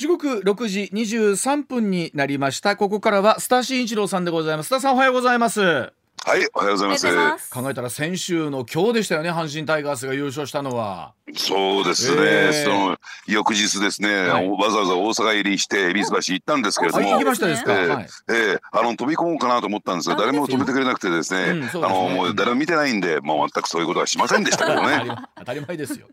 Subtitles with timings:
[0.00, 2.74] 時刻6時23分になりました。
[2.74, 4.68] ここからはスター新一郎さんでございます。
[4.68, 5.60] スターさんおはようございます。
[5.60, 5.92] は
[6.38, 7.50] い、おはようございます。
[7.50, 11.12] 考えたら先週の今日でしたよね阪神タイガースが優勝したのは。
[11.36, 12.64] そうですね、えー。
[12.64, 14.48] その翌日ですね、はい。
[14.48, 18.04] わざわざ大阪入りして恵比寿橋行ったんですけれども、あ行きましたですか、ええはい。
[18.04, 18.08] え
[18.54, 21.84] えあの飛び込もうかなと思ったんですがあ誰も止めてくれなくてですね、うんすね。
[21.84, 24.86] あのもう誰も見てないんで、もう全くそういうことはしませんでしたけどね。
[24.86, 25.06] 前
[25.40, 26.06] 当たり前ですよ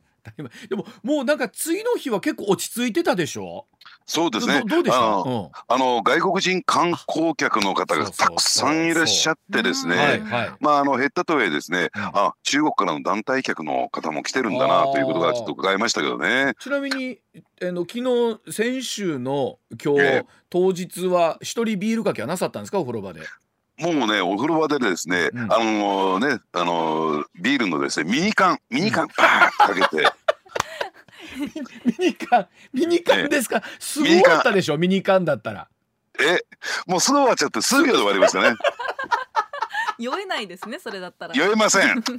[0.69, 3.67] でももうなんか次の日は結構落ち着いてたでしょ？
[4.05, 4.61] そうですね。
[4.61, 4.99] どどうでした？
[4.99, 9.95] あのあの外国人観光客の方がたくさんいらっしゃってですね。
[9.95, 12.01] はいまああの減ったとはいえですね、うん。
[12.01, 16.54] あ中国からの団体客の方も来てるんだなということがちょっと伺いましたけどね。
[16.59, 17.19] ちなみに
[17.61, 20.25] あの昨日先週の今日、ええ。
[20.49, 22.79] 当日は一人ビールかけはなさったんですか？
[22.79, 23.21] お風呂場で
[23.79, 25.54] もうね、お風呂場でですね、うん。
[25.54, 30.11] あのね、あのビールのですね、ミニ缶、ミニ缶、バーッかけて、
[31.85, 34.77] ミニ缶ミニ缶ですか、すごかったでしょ？
[34.77, 35.23] ミニ缶。
[35.25, 35.67] だったら。
[36.19, 36.39] え、
[36.88, 38.55] もうすぐ終わっちゃって、数秒で終わりましたね。
[39.99, 42.03] 酔えないですねそれだったら酔えません。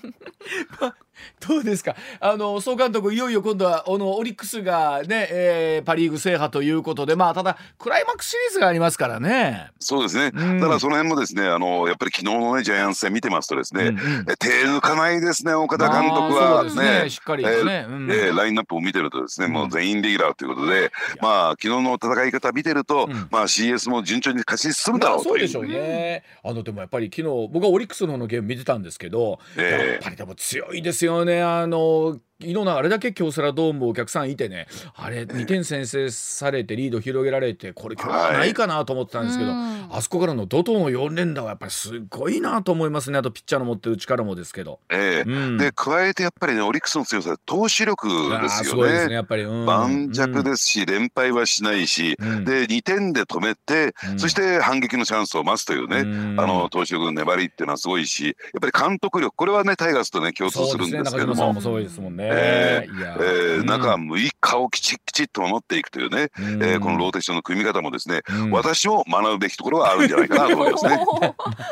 [1.46, 1.96] どうですか？
[2.20, 9.70] あの総監督いよいよ今度はあのオリックスがね、えーパ・リーグ制覇ということでまあただクライマックスシリーズがありますからね。
[9.80, 10.30] そうですね。
[10.34, 17.10] うんただその辺もですね、あのやっぱり昨日のねジャイアンツ戦見てますとですね、うんうんえ手抜かないですね、岡田監督まあはねね。
[17.10, 17.86] しっかりですね。
[17.88, 20.88] うんえーラインナップを見てるとですね、もう全員レギュラーということで、や
[21.20, 25.44] まあ昨日の戦い方見てると、うんまあ CS も順調に勝ち進むだまろうという。
[25.46, 26.22] あそうでしょうね。
[26.44, 31.42] あのでもやっぱり昨日僕はオリックスの方のゲーム見てたんですけど、ええやっぱりでも強いですよね。
[31.42, 39.88] あの昨日のあれだけ京セラドームお客さんいてね、あれ2点先制されてリード広げられてこれ今日はないかなと思ってたんですけど、うん。
[39.90, 43.18] あそこからの怒涛の4連打はやっぱりすごいなと思いますね。
[43.18, 44.78] あとピッチャーの持ってる力もですけど。
[44.88, 45.28] ええ。
[45.28, 45.58] うん。
[45.58, 49.08] で加えてやっぱりねオリックスの強さは投手力ですよね。
[49.08, 49.14] ね。
[49.14, 49.42] やっぱり。
[49.42, 49.66] うん。
[49.66, 54.18] 盤石ですし、連敗はしないし、うんで2点で止めて、うん。
[54.20, 56.40] そして反撃のチャンスを待つというね、うん。
[56.40, 61.34] あの投手力の粘りっていうのはすごいし、やっぱり監督力、これはね、タイガースとね、共通するんですけども。
[61.34, 61.34] そうですね。
[61.34, 62.27] 中島さんも、そうですもんね。
[62.30, 71.00] え中6日をきちっきちっと守っていくというね、うんえーこのローテーションの組み方もですね、うん私も学ぶべきところはあるんじゃないかなと思いますね。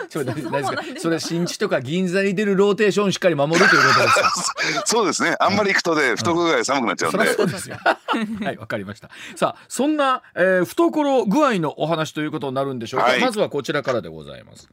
[0.09, 4.85] それ大そう大丈夫ですですかそれ新地とか銀座に出るローテーションをしっかり守るということですか。
[4.87, 7.33] そうですね、あんまり行くとね、懐が寒くなっちゃうんで。
[7.35, 7.77] そうですよ。
[8.45, 9.11] はい、わかりました。
[9.37, 13.07] さあ、そんな、えー懐具合のお話ということになるんでしょうか。
[13.07, 14.69] はいまずはこちらからでございます。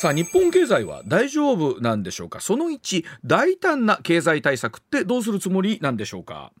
[0.00, 2.40] さあ日本経済は大丈夫なんでしょうか？
[2.40, 6.52] その1大胆な経済対策ってどうするつもりなんでしょうか？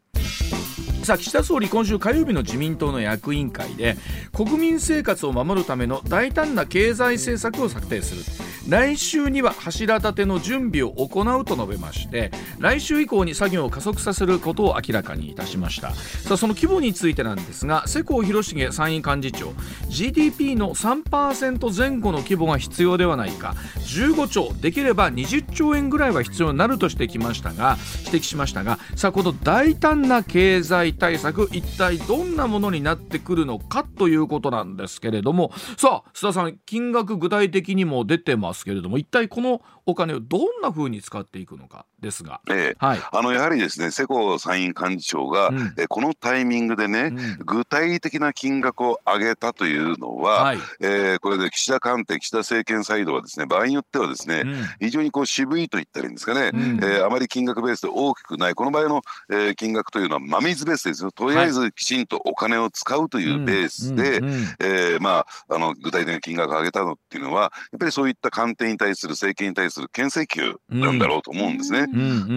[1.04, 3.96] さあ岸田総理今週火曜日の自民党の役員会で
[4.34, 8.49] 国民生活を守るための大胆な経済政策を策定する。
[8.70, 15.92] 来週には柱立ての準備を行うと述べまして来週以降に作業を加速させることを明らかにいたしました。
[15.92, 19.52] さあその規模についてなんですが世耕弘成参院幹事長
[19.88, 27.76] GDP の3%前後の規模が必要ではないか15兆できれば20兆円ぐらいは必要になるとしてきましたが
[28.06, 35.50] 指摘しましたがさあこの大胆な経済対策一体どんなものになってくるのかということなんですけれども。
[35.76, 42.40] さあ須田さん金額具体的にも出てますけれども一体このお金をどんな風に使っていくのかですが。
[42.48, 42.76] ええ。
[42.78, 43.00] はい。
[43.12, 45.74] あのやはりですね世耕参院幹事長が、うん。
[45.76, 47.38] えこのタイミングでね、うん。
[47.44, 50.58] 具体的な金額を上げたというのは、はい。
[50.80, 54.64] えーこれで岸田官邸岸田政権サイドはですね場合によってはですね、うん。
[54.80, 56.60] 非常にこう渋いと言ったらいいんですかね、うん。
[56.82, 61.12] えーあまり金額ベースで大きくないこの場合の、えー金額というのは真水ベースですよ。
[61.12, 64.20] とりあえずきちんとお金を使うというベースで、
[64.60, 71.86] えーまあ、あの具体的な金額を上げたのっていうのはやっぱりそういった官邸に対する政権に対する牽制球なんだろうと思うんですね。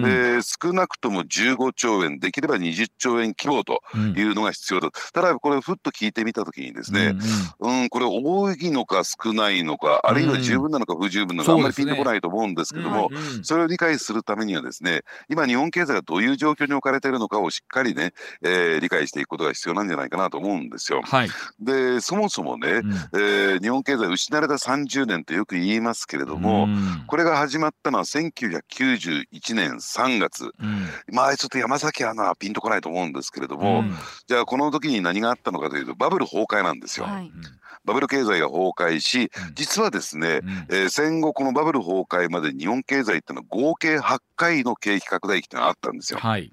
[0.02, 4.14] で少なくとも15兆円できれば20兆円規模とうん。
[4.14, 7.14] いうのが必要だただこれふっと聞いてみた時にですね、
[7.58, 13.10] うんこれ多いのか少ないのかあるいは十分なのか不十分なのか、あんまりピンとこないと思うんですけども、
[13.42, 18.12] それを理解するためにはですね今日本経済がどういう状況に置かれているのかをしっかりね、
[18.42, 21.00] えー理解していくことが必要なんじゃないかなと思うんですよ。
[21.04, 21.28] はい。
[21.60, 22.92] でそもそもね、うん。
[22.92, 27.04] えー日本経済失われた30年とよく言いますけれども、うん。
[27.06, 33.94] これが始まったのは1991年3月うんまあちょっと山崎アナはピンとこないと思うんですけれども、うん
[34.26, 37.06] じゃあこの時に何があったのかというとバブル崩壊なんですよ。
[37.06, 37.30] はい
[37.84, 46.18] バブル経済が崩壊しうん実はですね、うんえー戦後このバブル崩壊まで日本経済っていうのは合計8回の景気拡大期っていうのがあったんですよ。
[46.18, 46.50] はい。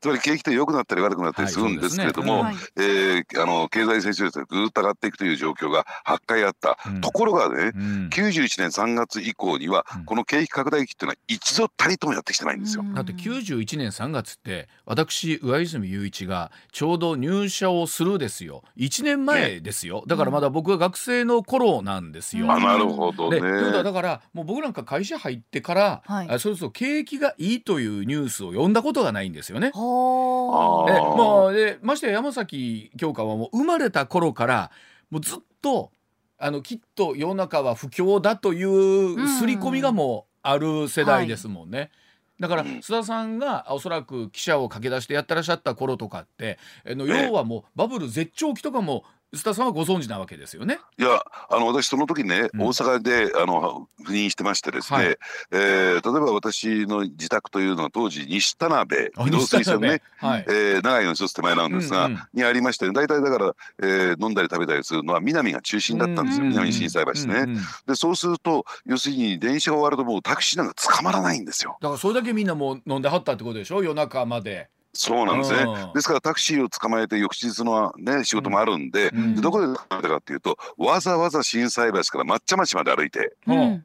[0.00, 2.56] つまり景気って良くなったり悪くなったりするんですけれども、はい。
[2.76, 7.00] えーあの経済成長率がぐーっと上がっていくという状況が8回あった、うん。
[7.00, 8.08] ところがね、うん。
[8.12, 10.04] 91年3月以降には、うん。
[10.04, 12.84] この景気拡大期っていうのは一度たりともやってきてないんですよ。
[12.94, 18.62] だって91年3月って私上泉雄一がちょうど入社をするですよ。
[18.76, 22.46] 1年前ですよ、だからまだ僕が学生の頃なんですよ。
[22.46, 22.52] うん。
[22.52, 23.36] あなるほどね。
[23.36, 26.30] でということはだからもう僕なんか会社入ってから、はい。
[26.30, 29.70] あそれこそ景気がいいというニュースを読んだことがないんですよね。
[29.74, 31.16] はー。
[31.16, 34.70] もうでましてや山崎京香はもう生まれた頃から
[35.10, 35.90] もうずっと
[36.38, 41.90] あのきっと世の中は不況だという刷り込みがもうある世代ですもんね。
[42.40, 47.26] だからうん須田さんがおそらく記者を駆け出してやってらっしゃった頃とかってあのええ。
[47.26, 50.78] 要はもうバブル絶頂期とかも須田さんはご存知なわけですよね？
[50.98, 52.62] いやあの私その時ね、うん。
[52.62, 55.18] 大阪であの赴任してましてですね、はい。
[55.52, 60.46] えー例えば私の自宅というのは当時西田辺あ移動水線ね、はい。
[60.48, 63.52] えー長井の一つ手前なんですが、うんうんにありまして大体だから、
[63.82, 67.56] えー飲んだり食べたりするのは南が中心だったんですよ、うん南心斎橋ね、うんうん。
[67.86, 71.76] でそうすると要するに電車が終わるともうタクシーなんか捕まらないんですよ。
[71.82, 73.82] だからそれだけみんなもう飲んではったってことでしょ？
[73.82, 74.70] 夜中まで。
[74.92, 75.62] そうなんですね。
[75.62, 79.34] うんですからタクシーを捕まえて翌日のね仕事もあるんで、うん。
[79.34, 83.84] でどこで捕まえたかっていうとわざわざ心斎橋から抹茶町まで歩いてうん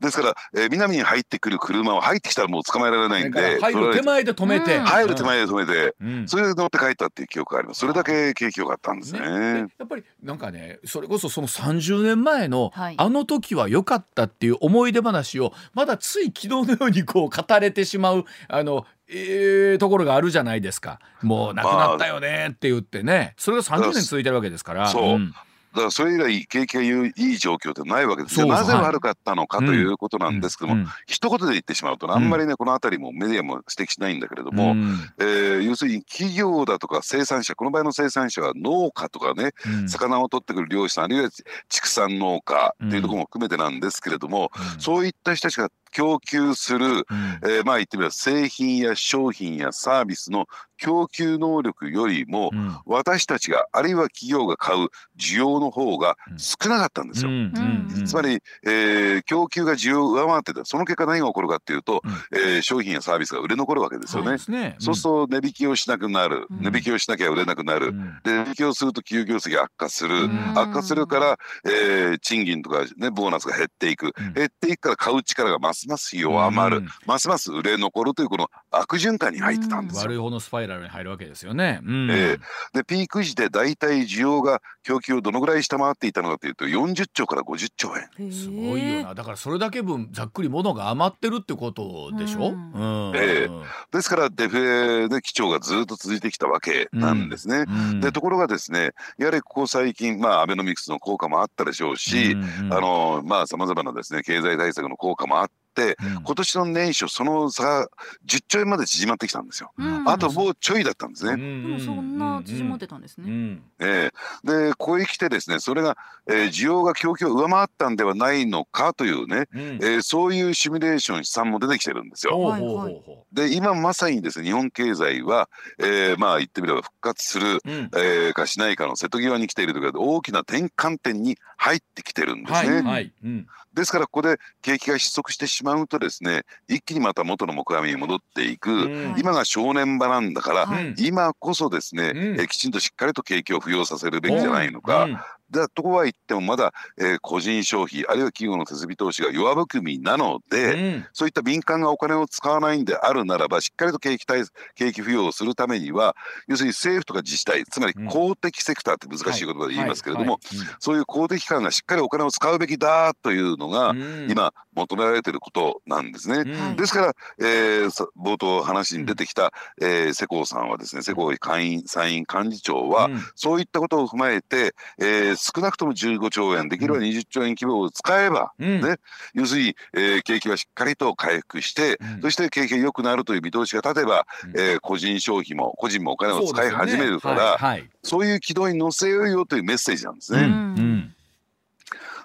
[0.00, 4.84] ですから、えー南に入ってくる車は入ってきたらもう捕まえられないんで、入る手前で止めて、うん。
[4.84, 6.28] 入る手前で止めて、うん。
[6.28, 7.80] それで乗って帰ったっていう記憶があります。
[7.80, 9.20] それだけ景気良かったんですね。
[9.20, 9.52] ね。
[9.54, 12.94] でやっぱりなんかねそれこそその30年前の、はい。
[12.96, 21.00] あの時は良かったっていう思い出話をまだつい昨日のようにこう語れてしまうあの、えーところがあるじゃないですか。
[21.22, 23.34] もうなくなったよねって言ってね。
[23.36, 24.88] それが30年続いてるわけですから。
[24.88, 25.34] そうん
[25.72, 28.44] だからそれ以来景気がいい状況ってないわけです。
[28.46, 29.84] なぜはい悪かったのかとい。
[29.84, 34.98] うことなんですけども、うん一言で言ってしまうと、あんまりね、この辺りもメディアも指摘しないんだけれども、うん。
[35.18, 39.88] えー要するに企業だとか生産者、この場合の生産者は農家とかね、うん。
[39.88, 41.30] 魚を取ってくる漁師さん、あるいは
[41.68, 44.80] 畜産農家っていうところも含めてなんですけれども、うん。
[44.80, 47.04] そういった人たちが供給する、うん。
[47.42, 50.46] えーまあ言ってみれば製品や商品やサービスの
[50.76, 52.76] 供給能力よりも、うん。
[52.86, 54.88] 私たちがあるいは企業が買う
[55.18, 57.30] 需要の方が少なかったんですよ。
[57.30, 58.06] うんうんうん。
[58.06, 60.64] つまり、えー供給が需要を上回ってた。
[60.64, 62.38] その結果何が起こるかっていうと、うん。
[62.38, 64.38] えー商品やサービスが売れ残るわけですよね。
[64.38, 64.76] そうね。
[64.78, 66.62] そうすると値引きをしなくなる、うん。
[66.62, 68.18] 値引きをしなきゃ売れなくなる、うん。
[68.22, 70.52] で値引きをすると企業業績が悪化する、うん。
[70.56, 74.32] 悪化するから、えー賃金とか、ね、ボーナスが減っていく、うん。
[74.32, 80.02] 減っていくから買う力がますます弱まる、うんますます売れ残るというこの悪循環に入ってたんですよ。
[80.02, 81.80] 悪い方のスパイラルに入るわけですよね。
[81.84, 82.10] うん。
[82.10, 82.38] ええ。
[82.74, 88.32] でピーク時で大体需要が供給をどのぐらい下回っていたのかというと40兆から50兆円。
[88.32, 89.14] すごいよな。
[89.14, 93.12] だからそれだけ分ざっくり物が余ってるってことでしょ、ううん。
[93.14, 93.50] ええ。
[93.92, 97.64] ですからデフレで基調がずっと続いてきたわけなんですね。
[97.68, 98.00] うん。
[98.00, 105.52] でところがですねやはりここ最近まあアベノミクスの効果もあったでしょうし、うんうんあのまあさまざまなですね経済対策の効果もあって
[105.84, 106.22] うん。
[106.24, 107.88] 今年の年初その差が
[108.26, 109.72] 10兆円まで縮まってきたんですよ。
[109.76, 110.08] うん。
[110.08, 111.32] あともうちょいだったんですね。
[111.32, 111.62] うん。
[111.62, 113.28] でもそんな縮まってたんですね。
[113.28, 113.62] うん。
[113.80, 114.68] ええ。
[114.68, 115.96] でここへ来てですねそれが、
[116.28, 119.60] えー需要が供給を上回ったんではないのかというね、うん。
[119.60, 122.34] えーそういうシミュレーション試算も出てきてるんですよ。
[122.36, 125.48] ほうほうほうほで今まさにですね日本経済は、
[125.78, 127.90] えーまあ言ってみれば復活する、ううん。
[127.96, 132.76] えーかしないかの瀬戸際に来ているというか大きな転換点に入ってきてるんですね。
[132.76, 132.82] はい。
[132.82, 133.12] はい。
[133.24, 133.46] うん。
[133.74, 139.14] ですからここで景気が失速してしまうとですね一気にまた元の木阿弥に戻っていく、うん。
[139.18, 140.94] 今が正念場なんだから、はい。
[140.98, 142.18] 今こそですね、うん。
[142.40, 145.08] えーきちんとしっかりと景気を浮揚させるべきじゃないのか。
[145.52, 151.06] うんだとこは言ってもまだ、えー個人消費あるいは企業の設備投資が弱含みなので、うん。
[151.12, 154.42] そういった民間がお金を使わないんであるならばしっかりと景気対
[154.74, 156.14] 景気浮揚をするためには
[156.48, 158.06] 要するに政府とか自治体つまりうん。
[158.08, 160.38] 公的セクターって難しい言葉で言いますけれども、
[160.80, 164.26] そういう公的機関がしっかりお金を使うべきだというのが、うん。
[164.30, 166.42] 今求められていることなんですね。
[166.70, 166.76] うん。
[166.76, 173.20] ですから、えーさ冒頭話に出てきた、えー世耕さんはですね世耕会員参院幹事長は、うん。
[173.34, 178.80] そういったことを踏まえて、えー少なくとも15兆円できれば20兆円規模を使えば、うん。
[178.80, 178.96] ね
[179.34, 182.22] 要するに、えー景気はしっかりと回復して、うん。
[182.22, 184.60] そして景気が良くなるという見通しが立てば、うん。
[184.60, 187.90] えー個人消費も個人もお金を使い始めるからはいはい。
[188.02, 190.40] そういう軌道に乗せようよというメッセージなんですうん。
[190.40, 190.46] ね。
[190.46, 190.50] う
[190.84, 191.14] ん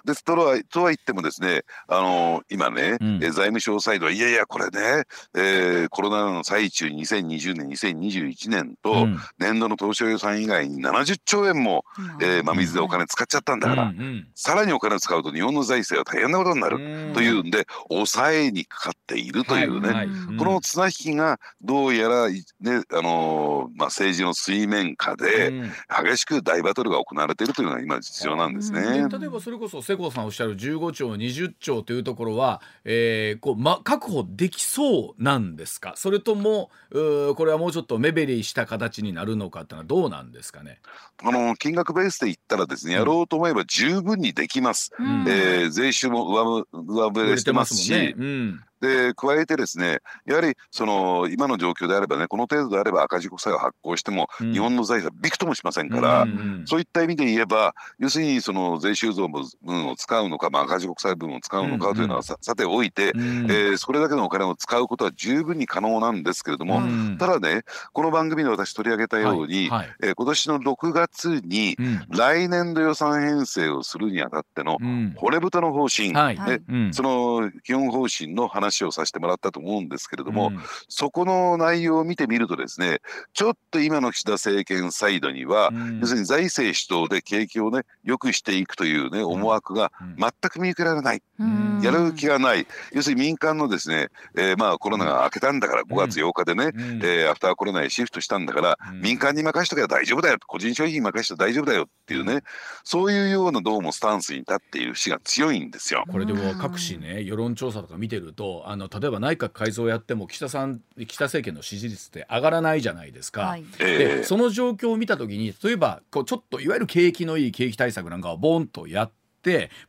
[0.04, 3.14] ですとはとは言ってもですねあの今ね、うん。
[3.22, 9.18] え財務省サイドはいやいやこれね、えーコロナの最中に2020年2021年と、うん。
[9.38, 11.84] 年度の当初予算以外に70兆円も、
[12.20, 14.28] えー真水でお金使っちゃったんだから、うんうん。
[14.34, 17.12] さらにお金を使うと日本の財政は大変なことになる、うん。
[17.14, 20.06] というんで抑えにかかっているというね、はいはい。
[20.06, 20.36] うん。
[20.36, 25.72] この綱引きがどうやら、ねあのーまあ、政治の水面下でうん。
[26.06, 29.08] 激しく大バトルが行われているというのが今実情なんですね。
[29.08, 35.94] 例えばそれこそ世耕さんおっしゃる15兆20兆というところは、えーこうま、確保できそうなんですか？
[35.96, 40.80] それともこれはもうちょっと目減りした形になるのかってのはどうなんですかね？
[41.22, 44.92] あの金額ベースで言ったらですね、うんやろうと思えば十分にできます。
[44.98, 48.58] うんえー税収も上上振れしてますし、売れてますもんね。
[48.84, 54.52] で加えてですねやはりその今の状況であればねこの程度であれば赤字国債を発行しても、うん。
[54.52, 63.20] 日本の財産びくともしませんうんから、うんうんそういった意味で言えば要するにその税収増分を使うのか、まあ、赤字国債分を使うのかというのはさ,、さておいて、うん。
[63.50, 67.18] えーそれだけのお金を使うことは十分に可能なんですけれども、うん。
[67.18, 67.62] ただね
[67.92, 69.96] この番組で私取り上げたように、はいはい。
[70.02, 72.06] えー今年の6月にうん。
[72.10, 75.12] 来年度予算編成をするにあたってのうん。
[75.16, 76.38] 骨太の方針、はい。
[76.38, 76.94] ねうん。
[76.94, 80.60] その基本方針の話をさせてもらったと思うんですけれども、うん。
[80.88, 83.00] そこの内容を見てみるとですね
[83.32, 86.00] ちょっと今の岸田政権サイドには、うん。
[86.00, 90.16] 要するに財政主導で景気をね良くしていくというね思惑がうん。
[90.16, 92.66] 全く見受けられない、うんやる気がない。
[92.92, 99.00] 要するに民間のですね、えーまあコロナが明けたんだから5月8日でね、うんえーアフターコロナへシフトしたんだから、うん。
[99.00, 100.38] 民間に任しとけば大丈夫だよ。
[100.46, 102.42] 個人消費に任せて大丈夫だよっていうね、
[102.84, 106.04] そういうようなどうもスタンスに立っている節が強いんですよ。
[106.08, 113.42] これでも各紙ね世論調査とか見てるとあの例えば内閣改造やっても岸田さん岸田政権の支持率って上がらないじゃないですか。
[113.42, 113.64] はい。
[113.78, 113.98] えー。
[113.98, 119.23] でその状況を見た時に例えばこうちょっといわゆる景気のいい景気対策なんかをボンとやって、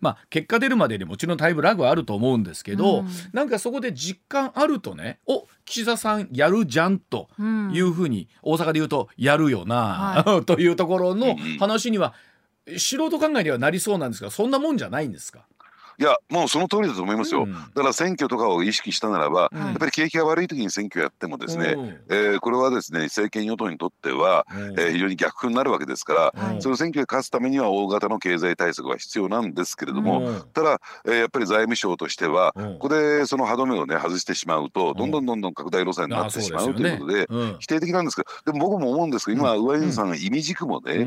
[0.02, 3.08] まあ、結果出るまでにもちろんタイムラグはあると思うんですけど、うん。
[3.34, 7.72] なんかそこで実感あるとねお岸田さんやるじゃんとうん。
[7.74, 11.58] いうふうに大阪で言うとやるよな、は というところのうん。
[11.60, 12.14] 話には
[12.78, 15.46] 素人考えにはなりそうなんですがそんなもんじゃないんですか？
[15.98, 17.44] いやもうその通りだと思いますよ。
[17.44, 17.54] うん。
[17.54, 19.60] だから選挙とかを意識したならば、うん。
[19.60, 21.88] やっぱり景気が悪い時に選挙やってもですね、うん。
[22.10, 24.80] えーこれはですね政権与党にとっては、うん。
[24.80, 30.44] えー非常に逆風になるわけですから、はいその選挙で勝つためには大型の経済対策は必要なんですけれども、うん。
[30.54, 32.74] ただ、えーやっぱり財務省としては、うん。
[32.74, 37.56] ここでその歯止めをね外してしまうと、どんどんどんどん拡大路線になってしまうということで、うん。
[37.60, 39.66] 否定的なんですけど、でも僕も思うんですけど、今、うん。
[39.66, 41.06] 上泉さんが意味軸もね、う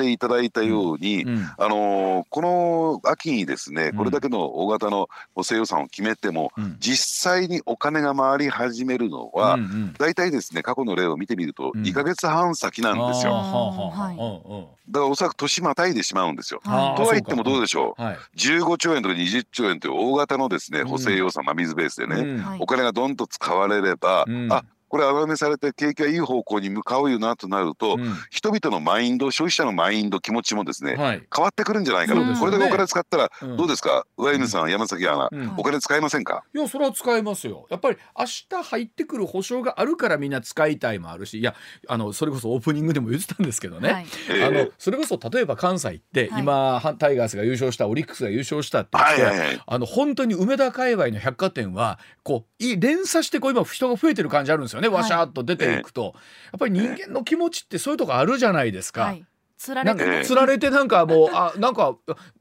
[0.00, 1.42] ていただいたように、うん。
[1.58, 6.76] あのーこの秋にですね、これだけの大型の補正予算を決めても、うん。
[6.78, 9.94] 実際にお金が回り始めるのは、うんうん。
[9.98, 11.82] 大体ですね過去の例を見てみるとうん。
[11.82, 14.16] 2ヶ月半先なんですよ、はい。
[14.16, 14.20] う
[14.52, 14.66] んうん。
[14.88, 16.60] だからおそらく年またいでしまうんですよ。
[16.64, 18.02] とは言ってもどうでしょう？
[18.02, 18.18] はい。
[18.36, 20.88] 15兆円とか20兆円という大型のですねうん。
[20.88, 22.38] 補正予算、まあ、水ベースでね、うん。
[22.38, 22.58] はい。
[22.60, 24.52] お金がどんと使われれば、うん。
[24.52, 28.14] あこれ穴埋めされて景気がいい方向に向かうよなとなると、うん。
[28.28, 31.22] 人々のマインド消費者のマインド気持ちもですね、はい。
[31.34, 32.36] 変わってくるんじゃないかな、ね。
[32.38, 33.56] これだけお金使ったらうん。
[33.56, 35.54] どうですか、上犬さん山崎アナ、うん。
[35.56, 36.42] お金使いませんか？
[36.52, 37.66] いやそれは使えますよ。
[37.70, 41.54] やっぱり明日入ってくる保証があるからみんな使いたいもあるしいや
[41.86, 44.06] あのそれこそオープニングでも言ってたんですけどね、はい。
[44.28, 46.42] えーあのそれこそ例えば関西って、はい。
[46.42, 49.62] 今はタイガースが優勝したオリックスが優勝したって言って、はいはいはい。
[49.64, 55.02] あの本当に梅田界隈の百貨店はこうい連鎖してこう今人が増えてる感じあるんですよね、はい。
[55.02, 56.14] わしゃーっと出ていくと、
[56.52, 59.02] やっぱり人間の気持ちってそういうとこあるじゃないですか。
[59.02, 59.24] はい。
[59.56, 61.94] つらなんかれてつられてなんかもうあなんか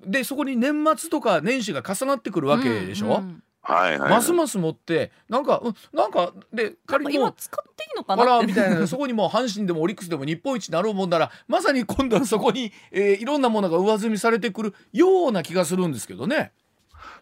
[0.06, 4.10] でそこに年末とか年始が重なってくるわけでしょ、うんうんはいはい。
[4.10, 16.54] ますますもってなんか、うん、なんかで仮に今使っていいのかみたいなそこにもう阪神でもオリックスでも日本一になろうもんならまさに今度はそこに、えーいろんなものが上積みされてくるような気がするんですけどね。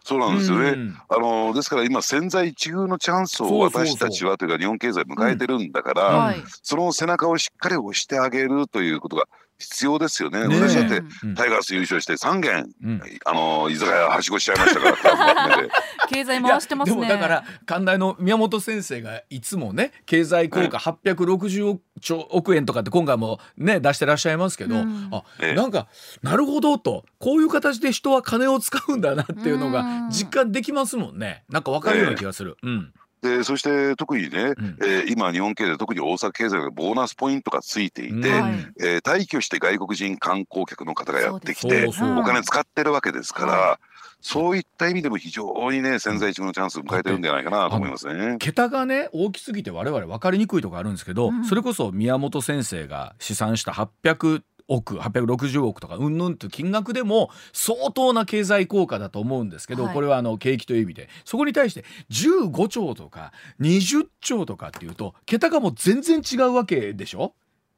[0.04, 0.70] そうなんですよね。
[0.70, 0.96] うん。
[1.08, 6.42] あのですから今千載一遇のチャンスを私たちはというか日本経済迎えてるんだから、はい。
[6.62, 9.26] その背中をしっかり押してあげるということが
[9.58, 10.46] 必要ですよね。
[10.46, 10.60] ねえ。
[10.60, 11.34] 私だってうん。
[11.34, 13.02] タイガース優勝して3軒、うん。
[13.24, 15.68] あの居酒屋はしごしちゃいましたからで。
[16.08, 16.96] 経済回してますね。
[16.96, 25.08] でもだから関大の宮本先生がいつもね経済効果860億兆億円とかって今回もね出してらっしゃいますけど、うん。
[25.12, 25.54] あええ。
[25.54, 25.88] なんか
[26.22, 27.04] なるほどと。
[27.18, 30.10] こういう形で人は金を使うんだなっていうのがうん。
[30.10, 31.44] 実感できますもんね。
[31.48, 32.56] なんかわかるような気がする。
[32.62, 34.78] うんでそして特にね、うん。
[34.82, 38.52] えー今日本経済特に大阪経済がボーナスポイントがついていて、うんはい。
[38.80, 41.98] えー退去して外国人観光客の方がやってきてそうです。
[41.98, 43.80] そうお金使ってるわけですから、は
[44.20, 48.36] そういった意味でも非常にね潜在一遇のチャンスを迎えてるんじゃないかなと思いますね。
[48.38, 51.44] 桁がね大きすぎて我々分かりにくいところあるんですけど、うん。
[51.44, 59.94] それこそ宮本先生が試算した800億860億とかうんぬんという金額でも相当な経済効果だと思うんですけど、はい。
[59.94, 61.08] これはあの景気という意味で。
[61.24, 67.34] そこに対して15兆とか20兆とかっていうと桁がもう全然違うわけでしょ、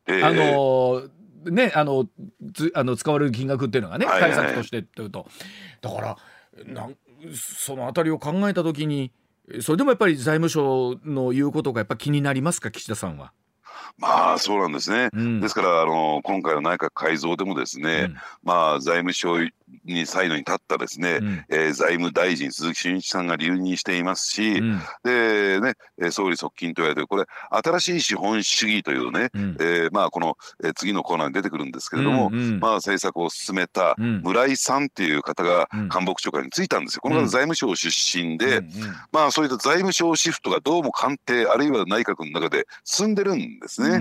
[0.06, 1.08] えーあの
[1.50, 2.06] ねあの
[2.52, 5.26] つあの使われる金額っていうのがね対策としてっていうと。
[5.80, 6.16] だから
[6.66, 6.96] なん
[7.34, 9.10] そのあたりを考えた時に
[9.62, 12.70] それでもやっぱり財務省の言うことがやっぱ気になりますか？
[12.70, 13.32] 岸田さんは。
[13.98, 15.10] まあそうなんですね。
[15.12, 19.50] うんですからあの今回の内閣改造でもですね、うんまあ財務省に
[20.06, 25.74] サイドに立ったですね、うんえー財務大臣鈴木俊一さんが留任していますし、うんでね
[26.10, 37.00] 総理側近と言われてるこれ新しい資本主義というね、うんえーまあこの、えー次のコーナーに出てくるんですけれども、うんうんまあ政策を進めた村井さんっていう方が官房長官に就いたんですよ。
[37.02, 38.70] この方財務省出身で、うん
[39.12, 43.98] まあそういった財務省シフトがどうも官邸あるいは内閣の中で進んでるんですね。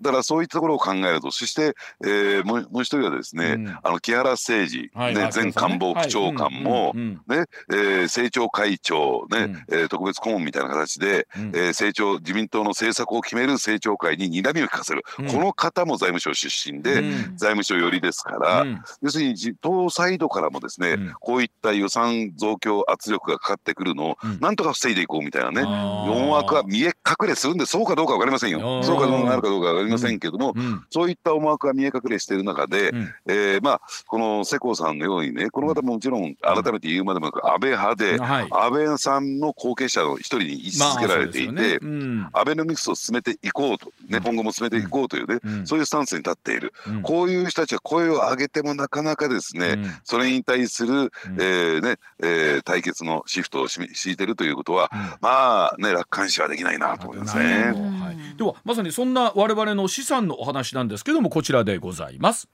[0.00, 1.74] うんだからそういったところを考えると、そして、
[2.04, 3.68] えー、もうもう一人はですね、うん。
[3.68, 9.64] あの木原誠二、ねはいはい前官房副長官も、ねえー政調会長、ねうん。
[9.68, 11.42] えー特別顧問みたいな形で、うん。
[11.48, 15.26] えー政調自民党の政策を決める政調会に睨みを利かせる、うん。
[15.26, 17.36] この方も財務省出身で、うん。
[17.36, 18.82] 財務省寄りですから、うん。
[19.02, 21.12] 要するに自党サイドからもですね、うん。
[21.20, 24.40] こういった予算増強圧力がかかってくるのを、うん。
[24.40, 26.12] なんとか防いでいこうみたいなね、あー。
[26.12, 28.82] 4枠は見え隠れするんでそうかどうか分かりませんよ。
[28.82, 30.84] そうかどうかなるかどうかりませんけども、うん。
[30.90, 33.14] そういった思惑が見え隠れしている中で、うん。
[33.26, 38.48] えーまあこの世耕さんのようにねこの方ももちろん改めて言うまでもなく安倍派で、はい。
[38.50, 41.78] 安倍さんの後継者の一人に位置づけられていて、まあね。
[41.82, 42.28] うん。
[42.32, 44.22] アベノミクスを進めていこうと、ね、うん。
[44.22, 45.66] 今後も進めていこうというね、うん。
[45.66, 47.02] そういうスタンスに立っている、うん。
[47.02, 49.86] こういう人たちは声を上げてもなかなかですね、うん。
[50.04, 51.08] それに対する、うん。
[51.38, 54.98] えーねえー対決のシフトをし敷いてるということは、うん。
[55.20, 57.72] まあね楽観視はできないなと思いますね。
[57.72, 62.48] はい、ではまさにそんな我々の資産のお話なんですけどもこちらでございます。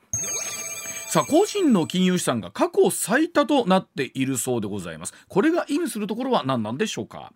[1.08, 5.14] さあ個人の金融資産が過去最多となっているそうでございます。
[5.28, 7.32] これが意味するところは何なんでしょうか？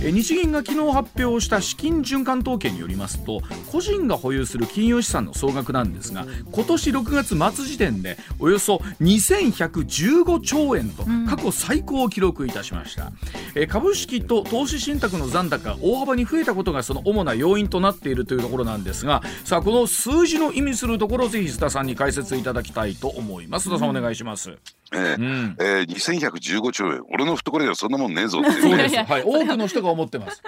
[0.00, 3.40] え日銀が昨日発表した資金循環統計によりますと
[3.72, 11.26] 個人が保有する金融資産の総額なんですが今年6月末時点でおよそ2115兆円とうん。
[11.26, 13.12] 過去最高を記録いたしました、
[13.54, 23.68] え株式と投資信託の残高が大幅に増えたことがその主な要因となっているというところなんですがさあこの数字の意味するところをぜひ須田さんに解説いただきたいと思います。
[23.68, 24.56] 須田さんお願いします、
[24.92, 25.56] えーうん。
[25.60, 27.02] えー、2115兆円。
[27.12, 28.96] 俺の懐にはそんなもんねえぞっていうそうねです。
[28.96, 29.22] はい。
[29.22, 30.42] 多くの人が思ってます。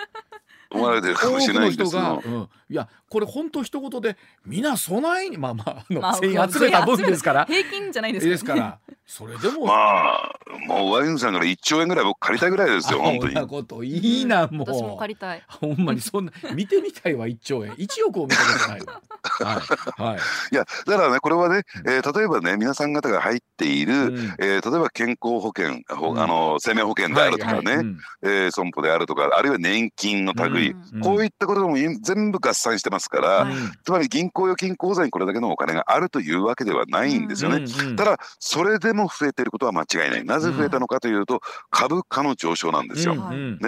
[0.73, 7.45] 思われてるかもしれないんですが多くの人が、うん、いやこれ本当一言で皆備えにまあまああの、まあ全員集めた分ですから。
[7.45, 8.79] 平均じゃないですか、ですから。
[9.05, 10.33] それでも、まあ
[10.69, 13.35] もうワインさんから1兆円ぐらい僕借りたいぐらいですよ本当に。
[13.35, 14.73] そんなこといいな、もう。
[14.73, 15.43] 私も借りたい。
[15.49, 17.73] ほんまにそんな見てみたいわ1兆円。
[17.73, 19.53] 1億を見たことないわは
[19.99, 20.19] いはい。
[20.53, 24.17] いやだからねこれはね、えー例えばね皆さん方が入っている、うん。
[24.39, 26.21] えー例えば健康保険、ほうん。
[26.21, 27.77] あの生命保険であるとかね、はいはい。
[27.79, 27.99] うん。
[28.23, 31.01] えー損保であるとかあるいは年金の類、うん。
[31.01, 33.55] こういったことも全部合算してますから、はい。
[33.85, 37.57] つまり銀行預金口座にこれだけのお金があるというわけではないんですよね。
[37.57, 40.25] うんうんただそれでも増えていることは間違いない。
[40.25, 43.15] なぜ増えたのかというと、株価の上昇なんですよ。
[43.15, 43.59] うんうん。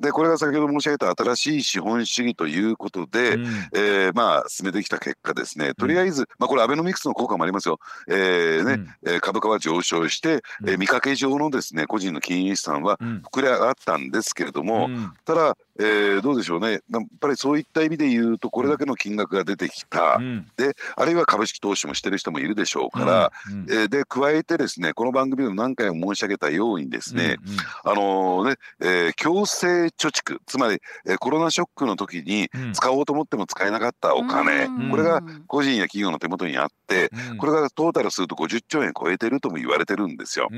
[0.00, 3.46] でこれが先ほど申し上げた新しい資本主義ということで、うん。
[3.74, 5.74] えーまあ進めてきた結果ですね。
[5.74, 8.88] とりあえず、まあ、これアベノミクスの効果もありますよ、えーねうん。
[9.12, 13.22] えー株価は上昇して、えーうん見かけ上のですね個人の金融資産はうん。
[13.32, 15.12] 膨れ上がったんですけれども、うん。
[15.24, 16.72] ただ、えーどうでしょうね。
[16.72, 16.80] やっ
[17.20, 20.46] ぱりそういった意味で言うとこれだけの金額が出てきた、うん。
[20.56, 23.66] であるいは株式投資もしてる人もいるでしょうから、うん。
[23.70, 27.38] えーで加えてですねこの番組でも何回も申し上げたようにですね、
[27.84, 32.62] あのね、えー強制貯蓄つまり、えーコロナショックの時にうん。
[32.62, 34.90] うん使おうと思っても使えなかったお金、うん。
[34.90, 37.36] これが個人や企業の手元にあって、うん。
[37.38, 40.48] これがトータルすると50兆円超えてるとも言われてるんですよ。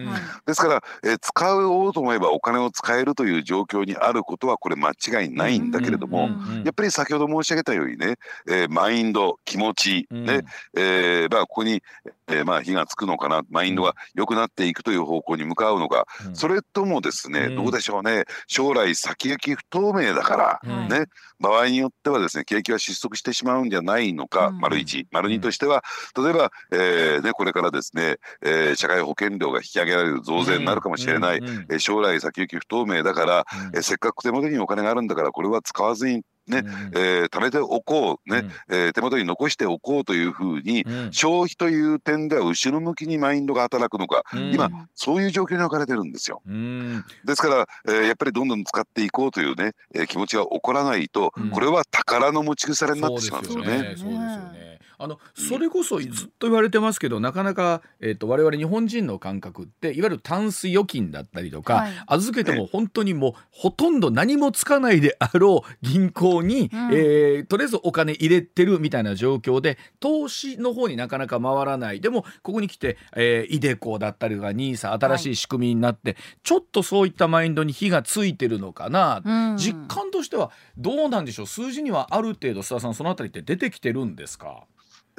[0.47, 6.31] ですから、えー使おうと思えばお金を使えるという状況にあることはこれ間違いないんだけれども、
[6.65, 8.17] やっぱり先ほど申し上げたようにね、
[8.49, 10.25] えーマインド気持ち、うん。
[10.25, 10.43] ね
[10.75, 11.83] えーまあ、ここに、
[12.33, 16.37] えーまあ、火がつくのかなマインドが良くなっていくという方向に向かうのか、うん。
[16.37, 17.57] それともですね、うん。
[17.57, 20.89] どうでしょうね将来先行き不透明だから、うん。
[20.89, 21.07] ね
[21.41, 24.59] 場合によってはですね景気は失速してしまうんじゃないのか、うん。
[24.61, 25.07] 丸一。
[25.11, 25.83] 丸二としては
[26.17, 33.77] 例えば、えーね、これからですね、えー社会保険料が引き上げられる増税になるかもしれない、えー将来先行き不透明だから、うん。
[33.77, 41.13] えーせっかく手元にお金があるんだからこれは使わずにね、うんえー貯めておこう、ねえー手元に残しておこうというふうに、うん。
[41.13, 44.53] 消費という点では後ろ向きにマインドが働くのか、うん。
[44.53, 46.43] 今そういう状況に置かれてるんですよ。
[46.47, 47.05] うん。
[47.25, 51.51] ですから、えーやっぱりどんどん使っていこうというね、えー気持ちが起こらないと、うん。
[51.51, 53.71] これは宝の持ち腐れになってしまうんですよね。
[53.77, 54.72] そうですよね。
[55.03, 72.01] あのそれこそずっと言われてますけどなかなか、えーと、我々日本人の感覚っていわゆるタンス預金だったりとか、はい、預けても本当にもうほとんど何もつかないであろう銀行に、うん、えー、とりあえずお金入れてるみたいな状況で投資の方になかなか回らない。
[72.01, 81.47] でもここに来て、えー、イデコだったりとか NISA 新しい仕組みになって、はい、ちょっとそういったマインドに火がついてるのかな、うん、実感としてはどうなんでしょう？
[81.47, 84.65] 数字にはある程度須田さんそのあたりって出てきてるんですか？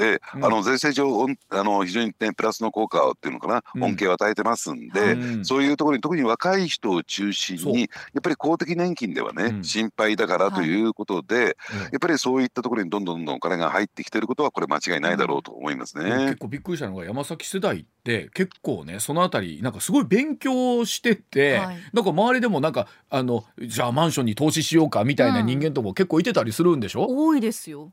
[0.04, 7.88] で、あの税制上あの非常に、ね、プラスの効果っていうのかな、うん、恩恵を与えてますんで、うん、そういうところに特に若い人を中心にや
[8.20, 11.52] っぱり公的年金ではね、うん、心配だからということで、はい、や
[11.98, 16.10] っぱりそういったところにどんどんどんどんお金が入ってきてることはこれ間違いないだろうと思いますね。
[16.10, 27.92] 結構びっくりしたのが山崎世代って結構ねそのあたりなんかすごい勉強してて、はい、なんか周りでもなんかあのじゃあマンションに投資しようかみたいな人間とも結構いてたりするんでしょ、多いですよ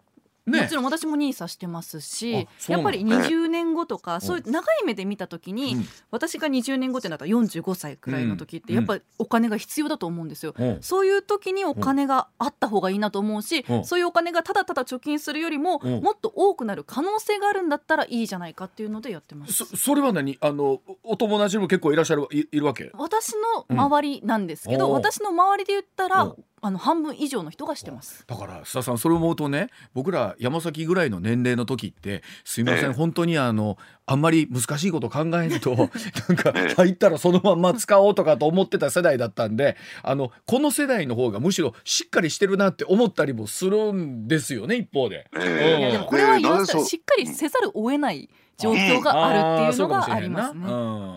[0.51, 19.53] ね、もちろん私もニーサしてますしやっぱり20年後とかそういう長い目で見た時に、うん、私が20年後ってなったら45歳くらいの時ってやっぱりお金が必要だと思うんですよ、うん、そういう時にお金があった方がいいなと思うし、うん、そういうお金がただただ貯金するよりも、もっと多くなる可能性があるんだったらいいじゃないかっていうのでやってます。
[19.53, 20.39] そそれは何？
[20.41, 22.91] あのお友達も結構いらっしゃるいいるわけ？
[22.95, 28.25] 私の周りなんですけど、私の周りで言ったらあの半分以上の人がしてます。
[28.27, 35.89] だから須田さんそれを思うとね僕ら山崎ぐらいの年齢の時ってすいません、え本当にあのあんまり難しいこと考えると なん
[36.37, 45.29] か入ったらそのまんま使おうとかと思ってた世代だったんであのこの世代の方がむしろしっかりしてるなって思ったりもするんですよね一方で。
[45.35, 48.29] えー、いやでもこれは言わせたらしっかりせざるを得ない
[48.61, 50.67] 状況があるっていうのがありますね。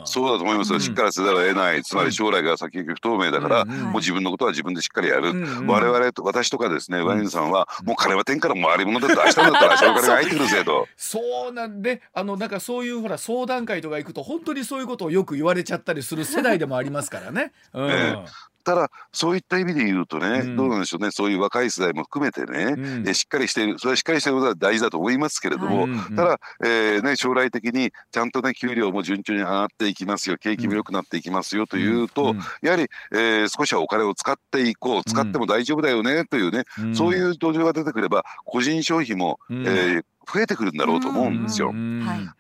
[0.06, 0.80] そうだと思いますよ。
[0.80, 5.34] しっかりせざるを得ない、つまり将来が先行き不透明だから、もう自分のことは自分でしっかりやる。
[5.68, 10.88] 我々と私とかですね、ワインさんはもう金は天から回り物だと明日だったら明日の金が入ってくるぜと。
[10.98, 17.52] そうなんで、あのなんかそういうほら相談会とか行くと本当にそういうことをよく言われちゃったりする世代でもありますからね。
[17.74, 18.26] うん、
[18.64, 21.12] ただそういった意味で言うとね、うん、どうなんでしょうね。
[21.12, 23.80] そういう若い世代も含めてね、うん、しっかりしている。
[23.80, 30.38] それはしっかりしていることは大事だと思いますけれども、はい、ただ、えーね、将来的にちゃんとね給料も順調に上がっていきますよ。
[30.38, 31.68] 景気も良くなっていきますよ。
[31.68, 35.04] というと、うん、やはり、えー、少しはお金を使っていこう。
[35.04, 36.26] 使っても大丈夫だよね。
[36.26, 41.74] というね、そういう土壌が出てくれば個人消費も、えー、増えてくるんだろうと思うんですよ。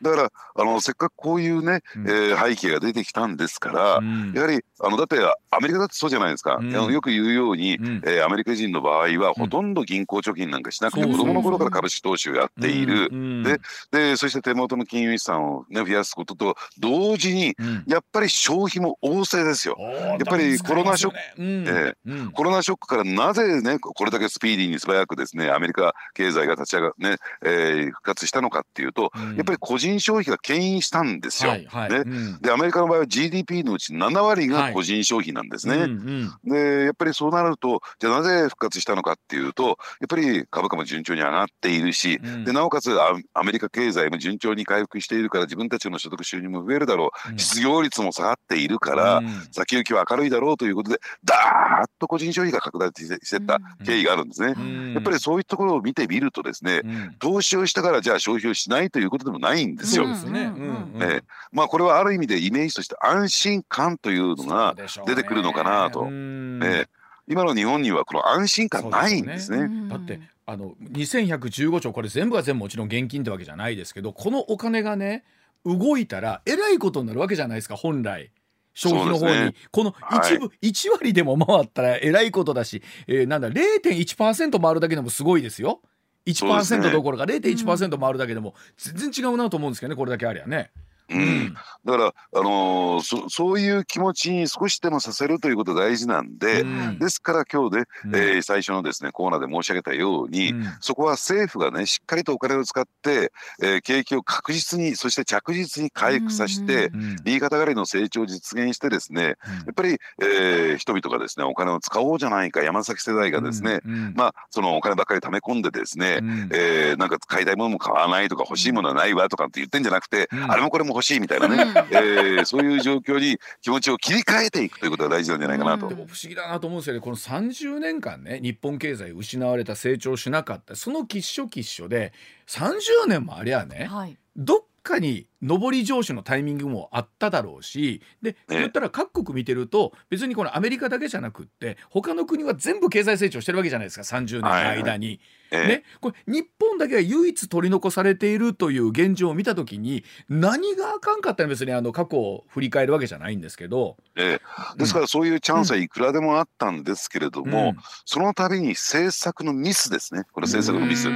[0.02, 4.00] だからあのせっかくこういうね、えー、背景が出てきたんですから、
[4.34, 5.17] やはりあのだって
[5.50, 13.10] アメリカだってそうじゃないですか、うん、よく言うように、うん、えー、アメリカ人の場合はほとんど銀行貯金なんかしなくて、子供の頃から株式投資をやっている、
[13.43, 13.60] で
[13.91, 17.56] でそして手元の金融資産を、ね、増やすことと同時に、
[17.88, 19.78] やっぱり消費も旺盛ですよ。
[19.80, 31.52] やっぱりコロナショック、えー、コロナショックからなぜねこれだけスピーディーに素早くですねアメリカ経済が立ち上がね、えー、復活したのかっていうと、やっぱり個人消費が牽引したんですよ。
[31.52, 32.04] はいはい、ね。
[32.42, 35.78] でアメリカの場合は GDP のうち7割が個人消費なんですね。
[35.78, 36.32] はいうん。
[36.44, 54.54] うん、でやっぱりそうなるとじゃあなぜ復活したのかっていうとやっぱり株価も順調に上がっているし、うん、でなおかつアメリカ経済も順調に回復しているから自分たちの所得収入も増えるだろう、うん、失業率も下がっているから、うん、先行きは明るいだろうということでダーッと個人消費が拡大してった経緯があるんですね。
[54.94, 56.82] やっぱりそういうところを見てみるとですね、
[57.20, 60.08] 投資をしたからじゃあ消費をしないということでもないんですよ。
[60.08, 61.21] ね、
[61.52, 66.10] まあこれはある意味でイメージとして安心感というのが出てくるのかなと。
[66.10, 66.88] ね、
[67.28, 69.89] 今の日本にはこの安心感ないんですね。
[69.89, 75.23] だってあの2115兆これ全部が全部もちろん現金ってわけじゃないですけどこのお金がね
[75.65, 78.32] 動いたらえらいことになるわけじゃないですか本来。
[78.76, 85.82] 消費の方に、ね、この一部、はい、1割でも回ったらえらいことだし、えー、なんだ0.1%回るだけでもすごいですよ。
[86.26, 90.72] 1%どころか0.1%回るだけでも全然違うなと思うんですけどねこれだけありゃね。
[91.13, 91.54] うん、
[91.86, 106.91] だから、あのー、そそういう気持ちに少しでもさせるということが大事なんで、うん、ですから今日ね、うん、えー、最初のですねコーナーで申し上げたように、うん、そこは政府がねしっかりとお金を使って、えー、景気を確実にそして着実に回復させて、
[107.23, 109.32] 右肩上がりの成長を実現してですね、や
[109.71, 113.82] っぱり、えー、人々がですねお金を使おうじゃないか山崎世代がですね、
[114.15, 125.88] まあそのお金ばっかり貯め込んでですね、うん、えー、なんか買いたいものも買わないとか欲しいものはないわとかって言ってんじゃなくて、あれもこれも欲しいみたいなね、えー、そういう状況に気持ちを切り替えていくということが大事なんじゃないかなと。
[125.88, 127.02] でも不思議だなと思うんですよね。
[127.02, 132.13] この30年間ね日本経済失われた成長しなかったその喫所喫所で
[132.48, 144.04] 30年もありゃね、はい、どかに上り上司のタイミングもあっただろうしで言ったら各国見てると別にこのアメリカだけじゃなくって他の国は全部経済成長してるわけじゃないですか。
[144.04, 145.19] 30年の間に。
[145.52, 160.24] ね、これ日本だけが唯一取り残されているという現状を見た時に何があかんかったら別にあの過去を振り返るわけじゃないんですけど、ええ、ですからそういうチャンスはいくらでもあったんですけれども、うん、その度に政策のミスですね。
[160.32, 161.08] これ政策のミス。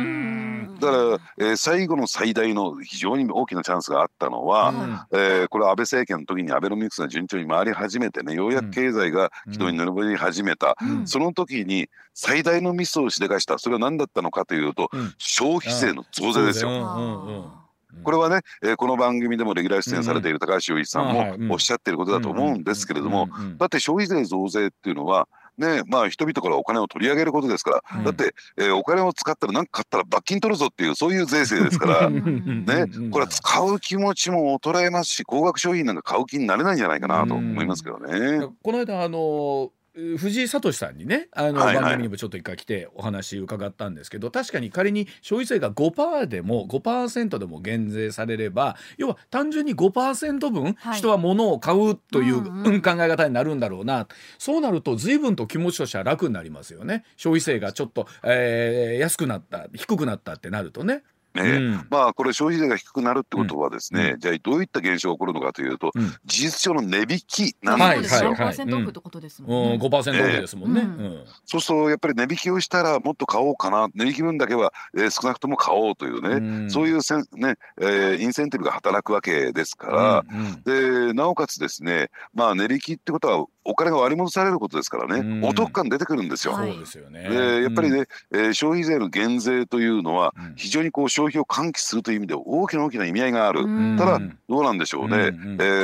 [0.80, 0.98] だか
[1.38, 17.64] ら、えー、最後の最大の非常に大きなチャンスがあったのは、うん、えー、これは安倍政権の時にアベノミクスが順調に回り始めてねようやく経済が軌道に乗り始めた、うん、その時に最大のミスをしでかしたそれは何だったのかというと、うん、消費税の増税ですよ。
[18.04, 21.14] これはね、えー、この番組でもレギュラー出演されている高橋洋一さん
[21.48, 32.10] もおっしゃっていることだと思うんですけれどもだって消費税増税っていうのはねまあ、人々からお金を取り上げることですから、だって、えー、お金を使ったら何か買ったら罰金取るぞっていうそういう税制ですから。
[32.10, 38.48] ねこれは使う気持ちも衰えますし高額商品なんか買う気になれないんじゃないかなと思いますけどね。
[38.62, 39.72] この間あの
[40.18, 52.42] 藤井聡さんにねあの、番組にもちょっと一回来てお話伺ったんですけど確かに仮に消費税が5%でも5%でも減税されれば要は単純に5%分人は物を買うという、
[52.82, 54.08] 考え方になるんだろうな。
[54.38, 57.04] そうなると随分と気持ちとしては楽になりますよね。
[57.16, 61.04] 消費税がちょっと、えー、安くなった低くなったってなるとね。
[61.44, 68.34] ね、うん、まあこれ消費税が低くなるってことはですね、うん、じゃあどういった現象が起こるのかというと、うん、事実上の値引きなんですよ。
[68.34, 69.78] はい5%オフってことですもんね。
[69.78, 70.84] 5%オフですもんね。
[71.46, 73.88] そうするとやっぱり値引きをしたらもっと買おうかな。
[73.94, 80.26] 値引き分だけは、えー、少なくとも買おうというね、そういうせん、ねえー、インセンティブが働くわけですから、
[80.66, 86.56] でなおかつですねまあ値引きってことはお金が割り戻されることですからね、お得感出てくるんですよ。
[86.56, 87.30] そうですよね。
[87.30, 93.66] でやっぱりね、えー、消費税の減税というのは非常にこう消費を喚起するという意味で大きな大きな意味合いがある。
[93.98, 95.30] ただどうなんでしょうね、え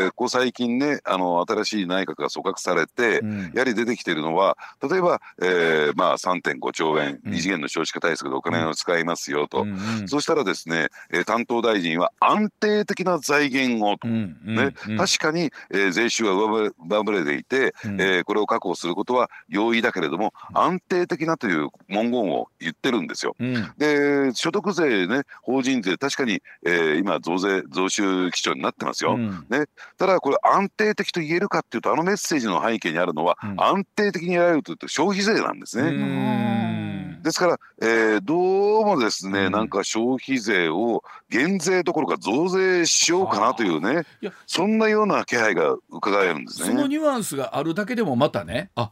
[0.08, 3.22] ー、こう最近ねあの新しい内閣が組閣されて、
[3.54, 9.66] やはり出てきているのは例えば、えー、まあ3.5兆円異次元の少子化対策でお金を使いますよと、
[10.06, 23.36] そしたらですね、えー、担当大臣は安定的な財源をと、ね確かに、えー、税収は上振れていてうん、えー、これを確保することは容易だけれども安定的なという文言を言ってるんですよ。
[23.40, 29.16] うん、で所得税ね法人税確かに、えー、今増税増収基調になってますよ。
[29.16, 29.66] うん、ね、
[29.98, 36.94] ただこれ安定的と言えるかっていうとあのメッセージの背景にあるのは、安定的にやられるというと消費税なんですね。
[37.24, 44.04] ですから、えー、どうもですね、うん、なんか消費税を減税どころか増税しようかなというね
[44.46, 46.68] そんなような気配が伺えるんですね。
[46.68, 48.92] そのニュアンスがあるだけでもまたねあ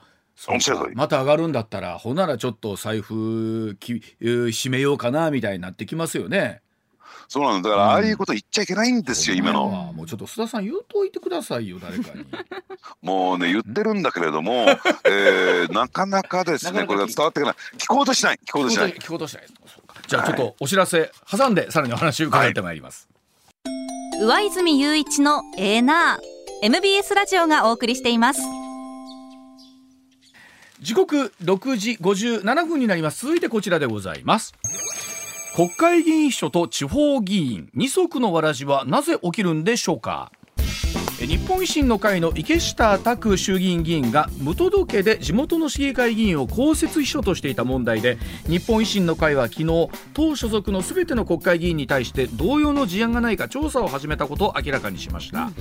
[0.96, 6.62] また上がるんだったらほならちょっと財布き締めようかなみたいになってきますよね。
[7.28, 7.70] そうなんだ。
[7.70, 9.94] から、ああいうこと言っちゃいけないんですよ、今の。
[9.96, 12.26] もうちょっと須田さん言うといてくださいよ誰かに。
[13.02, 14.66] もうね言ってるんだけれども、
[15.06, 17.56] えー、なかなかですねこれが伝わってこない。
[17.78, 18.40] 聞こうとしない。
[18.46, 18.94] 聞こうとしない。
[18.94, 19.46] 聞こうとしない。
[20.08, 23.08] じゃあちょっとお知らせ挟んでさらにお話を伺ってまいります、
[24.16, 26.42] はい、上泉雄一のエーナー。
[26.64, 28.61] MBS ラジオがお送りしています
[30.82, 33.24] 時刻6時57分になります。
[33.28, 34.56] 続いてこちらでございます。
[35.56, 37.70] 国会議員秘書と地方議員。
[37.76, 40.32] 二足のわらじはなぜ起きるんでしょうか？
[41.28, 55.52] 日本維新の会の池下卓衆議院議員が無届けで地元の市議会議員を公設秘書としていた問題で日本維新の会は昨日党所属のすべての国会議員に対して同様の事案がないか調査を始めたことを明らかにしました。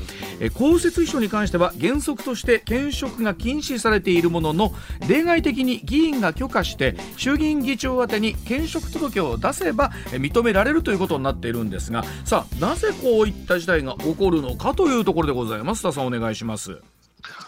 [0.55, 4.73] 公設秘書に関しては原則として兼職が禁止されているものの
[5.07, 15.83] 例外的に議員が許可して衆議院議長宛に兼職届を出せば認められるということになっているんですがさあなぜこういった事態が起こるのかというところでございますざいます。
[15.83, 16.81] 田さんお願いします。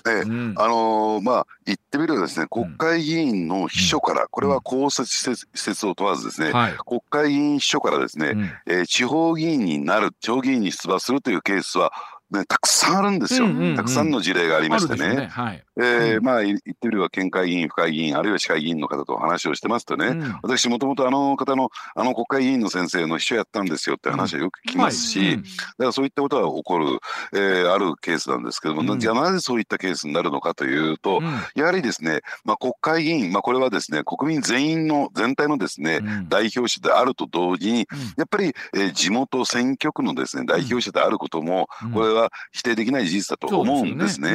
[0.06, 11.92] ええ、うん、あのー、まあ言ってみればですね国会議員の秘書から、うん、これは公設施設を問わずですね、はい、国会議員秘書からですね、うん、えー、地方議員になる地方議員に出馬するというケースは
[12.32, 15.26] ね、たくさんあるんですよ、うんうんうん、たくさんの事例がありましてね、ね。
[15.26, 25.26] はい、えー、まあ言ってみれば県会議員、府会議員、あるいは市会議員の方と話をしてますとね、うん、私、もともとあの方の、あの国会議員の先生の秘書やったんですよって話はよく聞きますし、うん。
[25.26, 26.86] はい、だからそういったことは起こる、
[27.34, 31.20] えー、あるケースなんですけども、うん、じゃあなぜそういったケースになるのかというと、
[31.54, 44.30] やはりですね、まあ、国会議員、まあ、これはですね、国民全員の、全体のですね、代表者であると同時に、やっぱり、えー、地元選挙区のですね、代表者であることも、これはは否定できない事実だと思うんですね。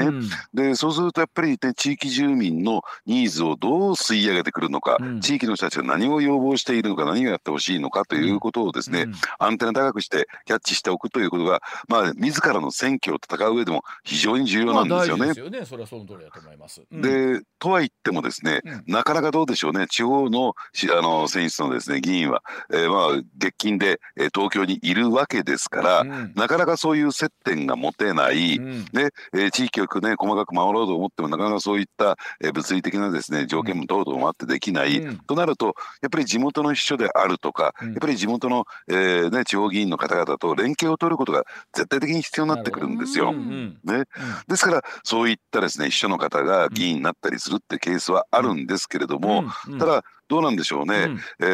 [0.54, 0.68] で、ね。
[0.70, 15.28] うん、そうするとやっぱり、ね、地域住民のニーズをどう吸い上げてくるのか、うん、地域の人たちが何を要望しているのか何をやってほしいのかということをですね、うん、アンテナ高くしてキャッチしておくということが、まあ、自らの選挙を戦う上でも非常に重要なんですよね。
[15.28, 15.66] まあ、ね。
[15.66, 16.82] それはその通りだと思います。
[16.92, 19.88] でとは言ってもですね、なかなかどうでしょうね。
[19.88, 20.54] 地方の
[20.98, 26.04] あの選出のですね議員は、えー、まあ月金で、えー、東京にいるわけですから、
[26.36, 43.34] なかなかそういう接点が持てない、で、えー、地域をね細かく守ろうと思ってもなかなかそういった、えー、物理的なですね条件も等々もあってできない、となるとやっぱり地元の秘書であるとか、やっぱり地元の、えーね、地方議員の方々と連携を取ることが絶対的に必要になってくるんですよ。
[43.34, 44.04] ね、
[44.48, 49.44] ですからそういったですね秘書の方が議員になったりするってケースはあるんですけれども、
[49.80, 51.46] ただどうなんでしょうね、うん、え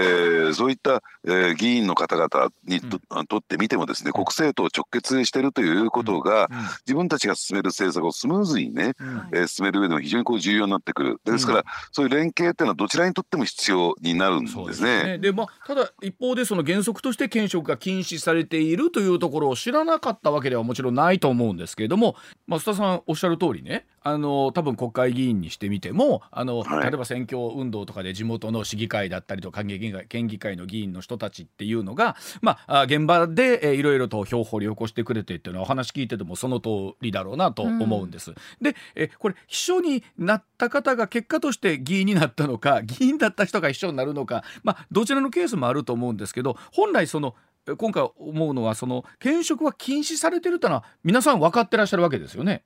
[0.50, 11.22] ー、そういった、えー、議員の方々にと,、とってみてもですね国政と直結しているということが、うん、自分たちが進める政策をスムーズにね、うん、えー、進める上でも非常にこう重要になってくる。
[11.24, 15.18] ですから、そういう連携っていうのはどちらにとっても必要になるんですね。
[15.20, 22.16] で、ね、まあ、ただ一方でその原則として兼職が禁止されているというところを知らなかったわけではもちろんないと思うんですけれども
[22.48, 38.32] 増田さんおっしゃる通りねあの多分国会議員にしてみてもあの、はい、例えば選挙運動とかで地元の市議会だったりとか県議会県議会の議員の人たちっていうのが、まあ、現場で、えー、いろいろと票掘り起こしてくれてっていうのはお話聞いててもその通りだろうなと思うんです。
[38.32, 47.36] うん、でえこれ秘書になった方が結果として議員になったのか 議員だった人が秘書になるのか、まあ、どちらのケースもあると思うんですけど本来その
[47.78, 52.64] 今回思うのはその兼職は禁止されてるというのは皆さん分かってらっしゃるわけですよね。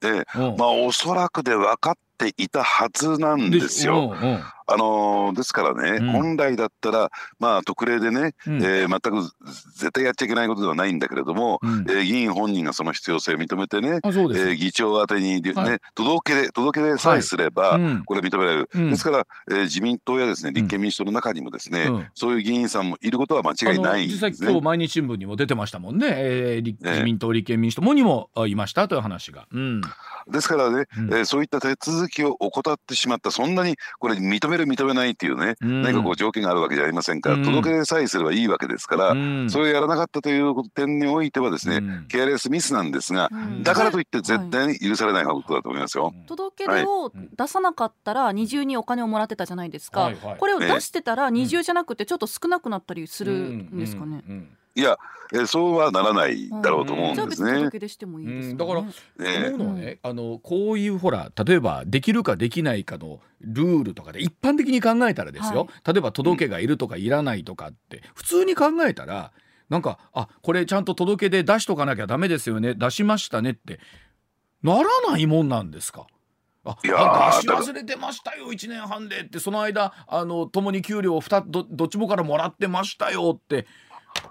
[0.00, 4.14] で、まあおそらくで分かっていたはずなんですよ。
[4.70, 9.22] あのー、ですからね、うん、本来だったら、まあ、特例でね、うん、えー、全く
[9.74, 24.30] 絶対やっちゃいけないことではないんだけれども、うん、えー、議員本人がその必要性を認めてね、えー、議長宛てにね、はい、届け出届け出さえすれば、はい、これ認められる、ですから、えー、自民党やですね立憲民主党の中にもですね、そういう議員さんもいることは間違いないんですね。
[24.30, 29.46] 実際今日毎日新聞にも出てましたもんね、えー、自民党立憲民主党もにもいましたという話が。
[30.28, 43.30] ですからね、うん、えー、そういった手続きを怠ってしまったそんなにこれ認める認めないっていうね、うん、何かこう条件があるわけじゃありませんから、うん、届け出さえすればいいわけですから、うん、それをやらなかったという点においてはですね、うん、ケアレスミスなんですが、
[43.62, 46.12] だからといって絶対に許されないことだと思いますよ。
[46.26, 54.22] 届け出を出さなかったら二重にお金をもらってたじゃないですか、はいはい、これを出してたら二重じゃなくてちょっと少なくなったりするんですかね。
[54.74, 54.98] いや、
[55.32, 57.52] えそうはならないだろうと思うんですね。
[58.56, 58.90] だから、思
[59.54, 69.32] うのはね、あのこういうほら例えばできるかできないかのルールとかで一般的に考えたらですよ、例えば届けがいるとかいらないとかって普通に考えたら
[69.68, 72.74] なんかあこれちゃんと届け出出しとかなきゃダメですよね。
[72.74, 73.78] 出しましたねって
[74.62, 76.06] ならないもんなんですか？
[76.64, 83.66] あ出し忘れてましたよ1年半でってその間あの共に給料をどどっちもからもらってましたよって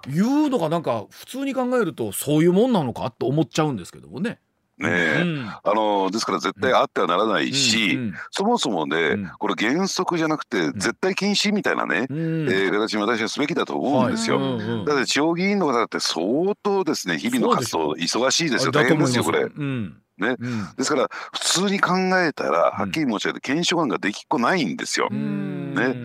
[0.08, 4.40] いうのがなんか普通に考えるとそういうもんなのかと思っちゃうんですけどもね。
[4.80, 8.02] ねえ、うん、あのですから絶対あってはならないし、うん。
[8.02, 14.40] うん、そもそもね、うん、これ原則じゃなくて絶対禁止みたいなね、うん、えー、形に私はすべきだと思うんですよ。
[14.40, 18.72] はい、だって地方議員の方って相当ですね日々の活動忙しいですよ。
[18.72, 19.42] 大変ですよこれ。
[19.42, 20.02] うん。
[20.18, 25.10] ね、うん、ですから普通に考えたらはっきり申し上げて検証案ができっこないんですよ。
[25.80, 25.96] ね、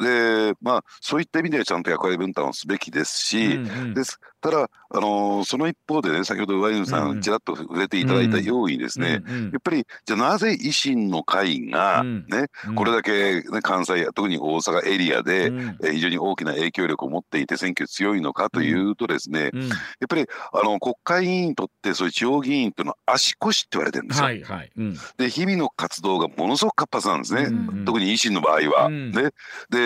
[0.00, 24.24] でまあそういった意味ではちゃんと役割分担をすべきですし、うんうん、ですただ、あのー、その一方でね先ほど上泉さんちらっと触れていただいたようにですね、うんうん、やっぱりじゃあなぜ維新の会がね、うん、これだけ、ね、関西特に大阪エリアで、うん、え非常に大きな影響力を持っていて選挙強いのかというとですね、やっぱりあの国会議員にとってそういう地方議員というのは足腰って言われてるんですよ。
[24.24, 24.70] はいはい。
[25.18, 27.48] で日々の活動がものすごく活発なんですね、
[27.84, 28.88] 特に維新の場合は。
[28.90, 29.30] ね、
[29.70, 29.78] で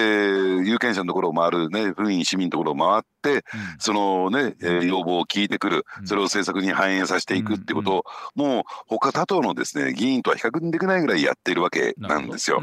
[0.68, 3.44] 有権者のところを回るね府民市民のところを回って、
[3.78, 5.84] そのね、えー、要望を聞いてくる。
[6.04, 8.04] それを政策に反映させていくってことを、
[8.34, 12.62] もう他他党のですね議員とは比較できないぐらいやっているわけなんですよ。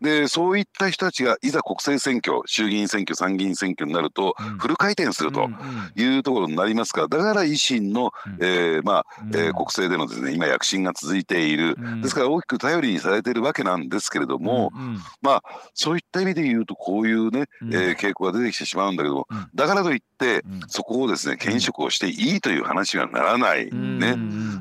[0.00, 5.48] でそういった人たちがいざ国政選挙衆議院選挙参議院選挙になると、フル回転すると
[5.96, 14.72] いうところになりますからだから維新の、えー、まあ、えー、国政でのですね今躍進が続いている、ですから大きく頼りにされているわけなんですけれども、
[15.22, 15.42] まあ
[15.74, 23.70] そういった意味で言うとこういうね、えー、傾向が出てきてしまうんだけども、だからといって、そこをですですね兼職をしていいという話がならない、ね。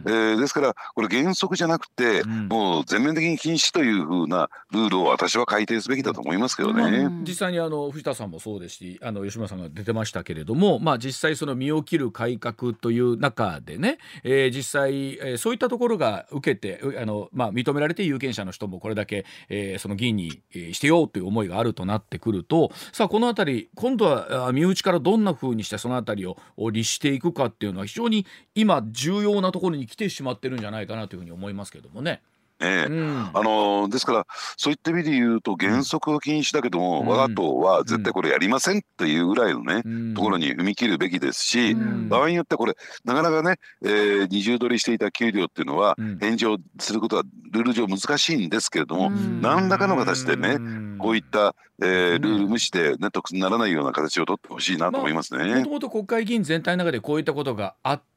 [0.08, 7.10] えー、ですからこれ原則じゃなくて、もう全面的に禁止というふうなルールを私は改定すべきだと思いますけどね。
[7.24, 32.21] 実際にあの藤田さんもそうですしあの吉村さんが出てましたけれども、まあ、実際その身を切る改革という中でね、えー、実際、えー、そういったところが受けてあの、まあ、認められて有権者の人もこれだけ、えー、その議員にしてようという思いがあるとなってくるとさあこの辺り今度は身内からどんなふうにしてその辺りを律していくかっていうのは非常に今重要なところに来てしまってるんじゃないかなというふうに思いますけどもね。
[32.62, 50.58] ええ、うん、あのですからそういった意味で言うと原則は禁止だけども、うん、我が党は絶対これやりませんっていうぐらいのね、うん、ところに踏み切るべきですし、場合によってはこれなかなかね、えー、二重取りしていた給料っていうのは返上することはルール上難しいんですけれども、何らかの形でね
[50.97, 55.56] こういった、えー、ルール無視でね得にならないような形を取ってほしいなと思いますね。
[55.56, 58.14] もともと国会議員全体の中でこういったことがあって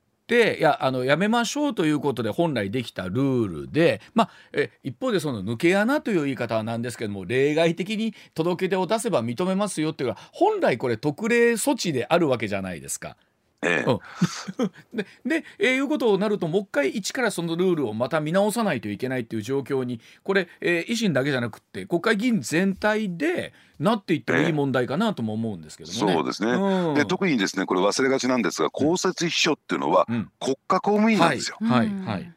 [0.59, 13.17] いやあのやめましょうということで本来できたルールで、まあ、え一方でその抜け穴という言い方はなんですけども例外的に届け出を出せば認めますよっていうのは本来これ特例措置であるわけじゃないですか。
[13.63, 30.07] ええ、うん、 でで、えー、いうことになるともう一回一からそのルールをまた見直さないといけないっていう状況にこれ、えー、維新だけじゃなくって国会議員全体でなっていってもいい問題かなとも思うんですけども、ね、そうですね、うん、で特にですねこれ忘れがちなんですが公設秘書っていうのは
[30.41, 31.57] 国家公務員なんですよ。
[31.61, 32.33] はい、はい、はい。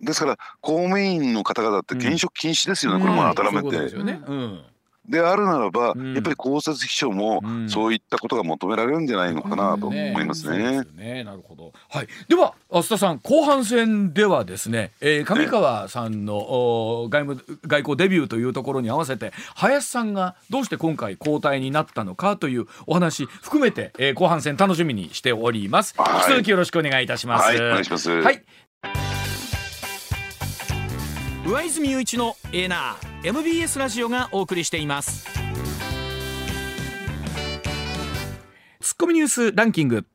[0.00, 3.70] ですから公務員の方々って兼職禁止ですよね、これも改めて。
[3.70, 4.22] そうですよね。
[4.26, 4.64] うん
[5.10, 10.84] であるならば、うん、やっぱり公設秘書もそういったことが求められるんじゃないのかなと思いますね。
[10.88, 11.72] うん、ねなるほど。
[11.88, 12.08] はい。
[12.28, 25.94] では須田さん後半戦ではですね、えー、上川さんの、外務外交デビューというところに合わせて林さんがどうして今回交代になったのかというお話含めて、えー、後半戦楽しみにしております。
[25.98, 27.48] 引き続きよろしくお願いいたします。
[27.48, 28.10] はい、お願いします。
[28.10, 28.42] はい。
[31.46, 33.09] 上泉雄一のエーナー。
[33.22, 35.26] MBS ラジオがお送りしています。
[38.80, 40.06] ツッコミニュースランキング。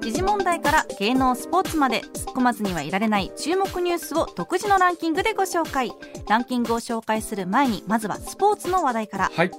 [0.00, 5.92] 時事問題から芸能スポーツまで突っ込まずにはいられない注目ニュースを独自のランキングでご紹介。
[6.28, 9.50] ランキングを紹介する前にまずはスポーツの話題から、はい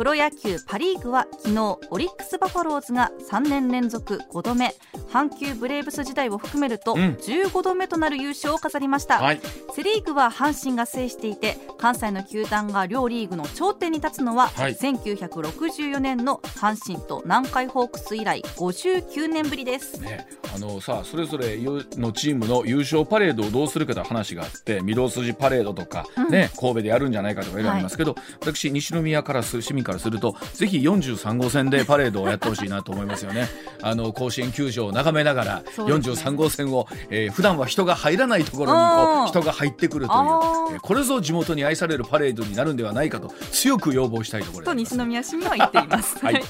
[0.00, 4.74] プロ野球パ・リーグは昨日オリックス・バファローズが3年連続5度目。
[5.10, 9.40] 阪急ブレーブス時代を含めると15度目となる優勝を飾りました、うん、
[9.74, 33.48] セ・リーグは阪神が制していて関西の球団が両リーグの頂点に立つのは、はい、1964年の阪神と南海ホークス以来59年ぶりです、ね、あのさそれぞれのチームの優勝パレードをどうするかという話があって御堂筋パレードとか、ね、うん、神戸でやるんじゃないかとかいろいろありますけど、はい、私西宮から市民からするとぜひ43号線でパレードをやってほしいなと思いますよね。
[33.82, 40.18] あの甲子園球場を眺めながら43号線を、えー、普段は人が入らないところにこう人が入ってくるという、
[40.74, 46.42] えー、これぞ地元に愛されるパレードになるんではないかと強く要望したいところと西宮市民は言っています、 はい、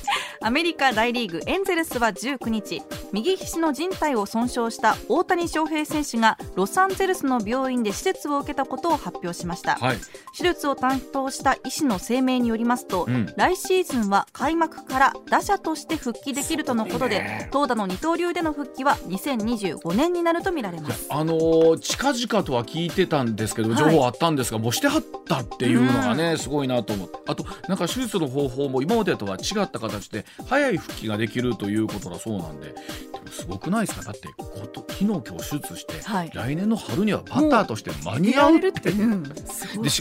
[0.43, 2.83] アメリカ大リーグエンゼルスは19日
[3.13, 9.99] 右肘の靭帯を損傷した大谷翔平選手がロサンゼルスの病院で施設を受けたことを発表しました、はい、
[10.35, 21.07] 手術を担当した医師の声明によりますと、うん、来シーズンは開幕から打者として復帰できるとのことで、ね、投打の二刀流での復帰は2025年になると見られます。
[21.11, 27.19] あのー、近々とは聞いてたんですけど情報あったんですが、はい、もうしてはったっていうのがね、うん、すごいなと思って。
[27.27, 34.05] あとなんか手術の方法も今までとは違った形で早い復帰ができるということだそうなんででもすごくないですか？
[34.05, 39.07] だってこと昨日今日手術して、はい、来年の春にはバッターとして間に合うって、う。
[39.07, 39.31] ん、で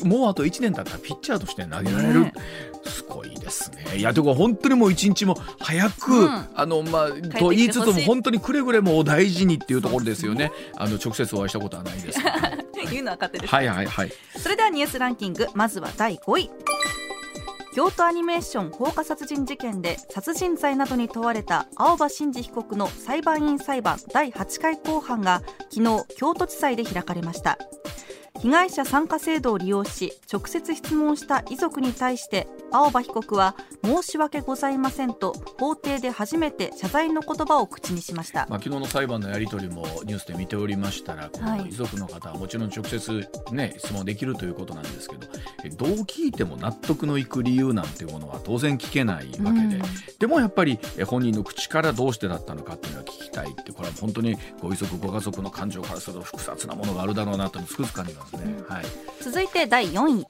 [0.05, 2.33] もうあと1年経ったらピッチャーとして投げられる、ね、
[2.85, 3.97] すごいですね。
[3.97, 10.51] いやでも本当にもう一日も早く、うん、あのまあと言いつつも本当にくれぐれもお大事にっていうところですよね。
[10.77, 12.19] あの直接お会いしたことはないです
[12.91, 14.11] 言うのは勝手です、はいはいはい。
[14.37, 15.47] それではニュースランキング。
[15.53, 16.49] まずは第5位
[17.79, 27.57] 京都アニメーション放火殺人事件で殺人罪などに問われた青葉真司被告の裁判員裁判第8回公判が昨日京都地裁で開かれました。
[28.41, 45.27] 被害者参加制度を利用し直接質問した遺族に対して青葉被告は申し訳ございませんと法廷で初めて謝罪の言葉を口にしました、まあ、昨日の裁判のやり取りもニュースで見ておりましたらこの遺族の方はもちろん直接、ね、質問できるということなんですけど
[45.85, 49.81] どう聞いても納得のいく理由なんていうものは当然聞けないわけで、うん、
[50.19, 58.55] でもやっぱり本人の口からどうしてだったのかっていうのは聞きたいってこれは本当にご遺族ご家族の感情からすると複雑なものがあるだろうなとつくづく感じますね。
[58.59, 58.85] うん、はい、
[59.21, 60.27] 続いて第4位。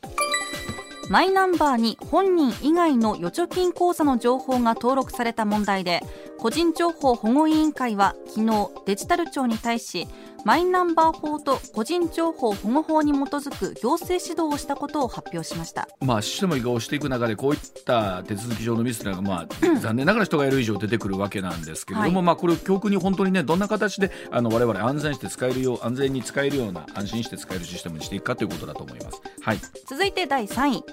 [1.09, 6.03] マイナンバーに本人以外の預貯金口座の情報が登録された問題で
[6.37, 10.07] 個人情報保護委員会は昨日デジタル庁に対し
[10.45, 29.21] マイナンバー法と個人情報保護法に基づく行政指導をしたことを発表しました、まあ、システム移行していく中でこういった手続き上のミスというのが、まあ、うん、残念ながら人がやる以上出てくるわけなんですけれども、はい、まあ、これを教訓に本当にねどんな形であの我々安全して使えるよう安全に使えるような安心して使えるシステムにしていくかということだと思います。
[29.41, 30.83] はい、続いて第3位。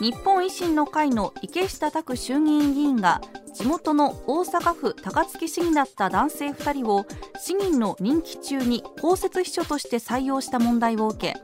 [0.00, 3.20] 日本維新の会の池下卓衆議院議員が
[3.54, 7.06] 地元の大阪府高槻市議だった男性2人を
[7.38, 11.40] 市議の任期中に公設秘書として採用した問題を受け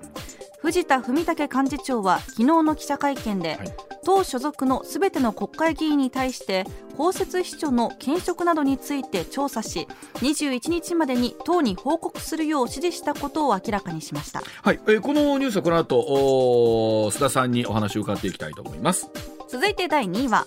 [0.61, 6.65] 藤田文武幹事長は昨日の記者会見で、はい、党所属のすべての国会議員に対して
[6.97, 19.11] 公設秘書の兼職などについて調査し21日までに党に報告するよう指示したことを明らかにしました、はい、えー、このニュースはこの後須田さんにお話を伺っていきたいと思います。
[19.49, 20.47] 続いて第2位は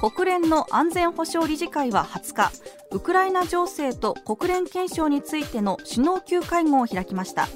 [0.00, 2.52] 国連の安全保障理事会は20日
[2.90, 7.48] ウクライナ情勢と国連憲章についての首脳級会合を開きました。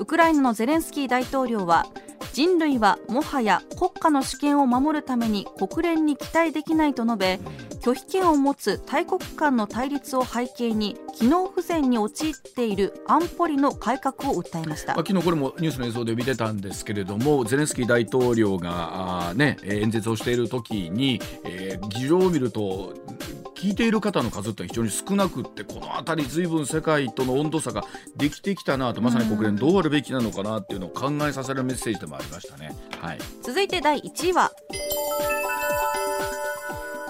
[0.00, 1.86] ウクライナのゼレンスキー大統領は
[2.34, 7.38] 人類はもはや国家の主権を守るために国連に期待できないと述べ
[7.80, 14.96] 拒否権を持つ大国間の対立を背景に機能不全に陥っている安保理の改革を訴えました。
[14.96, 22.94] 昨日これもニュースの映像で見てたんですけれどもゼレンスキー大統領が、ね、演説をしている時に、えー、議場を見ると
[23.54, 27.84] 聞いている方の数って非常に少なくってこの辺りずいぶん世界との温度差が
[28.16, 32.74] できてきたなとまさに国連どうあるべきなのかなっていうのを考えさせるメッセージでもありましたね。
[33.00, 34.50] はい、続いて第1位は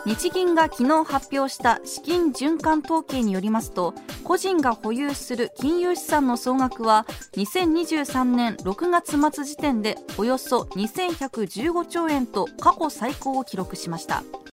[0.07, 14.23] 日銀が昨日発表した資金循環統計によりますと個人が保有する金融資産の総額は2023年6月末時点でおよそ2115兆円と過去最高を記録しました